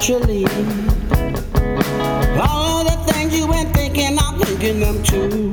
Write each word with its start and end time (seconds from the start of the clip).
naturally. 0.00 0.46
All 2.40 2.84
the 2.84 2.96
things 3.06 3.38
you 3.38 3.46
been 3.46 3.70
thinking, 3.74 4.18
I'm 4.18 4.38
thinking 4.40 4.80
them 4.80 5.02
too. 5.02 5.50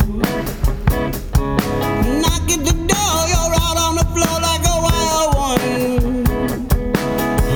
Knock 2.21 2.49
at 2.49 2.61
the 2.63 2.73
door, 2.87 3.27
you're 3.31 3.55
out 3.65 3.77
on 3.77 3.95
the 3.95 4.05
floor 4.13 4.39
like 4.47 4.63
a 4.63 4.77
wild 4.86 5.36
one. 5.36 6.25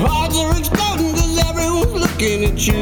Hearts 0.04 0.36
are 0.36 0.54
exploding 0.58 1.12
cause 1.12 1.38
everyone's 1.48 1.94
looking 1.94 2.44
at 2.44 2.66
you. 2.66 2.81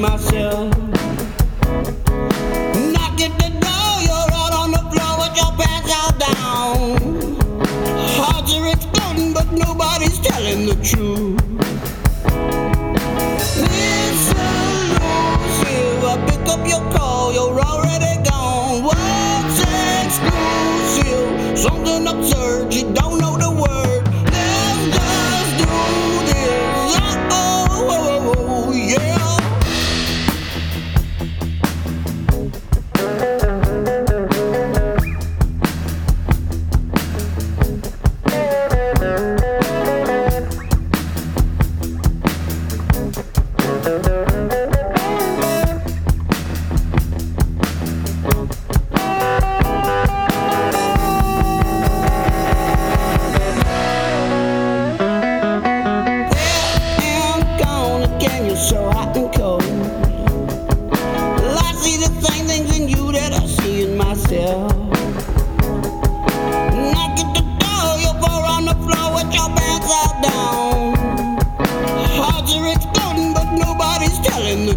myself. 0.00 0.74
The 3.18 3.50
door, 3.60 3.94
you're 4.06 4.30
out 4.32 4.52
on 4.54 4.70
the 4.70 4.78
floor 4.90 5.18
with 5.18 5.34
your 5.36 5.52
pants 5.58 5.92
all 5.98 6.12
down. 6.16 6.98
But 9.34 9.48
nobody's 9.52 10.18
telling 10.20 10.66
the 10.66 10.76
truth. 10.82 11.36
Pick 16.26 16.46
up 16.48 16.66
your 16.66 16.84
call, 16.92 17.32
you're 17.32 17.60
already 17.60 18.22
gone. 18.28 18.82
What's 18.82 19.60
exclusive? 20.02 21.58
Something 21.58 22.06
absurd, 22.06 22.72
you 22.72 22.92
don't 22.94 23.18
know 23.18 23.36
the 23.36 23.50
word. 23.50 23.97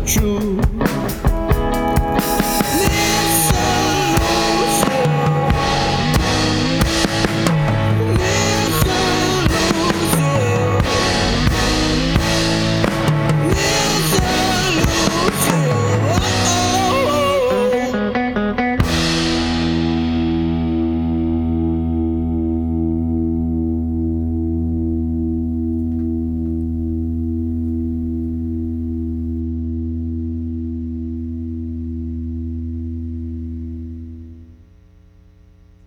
true. 0.05 0.50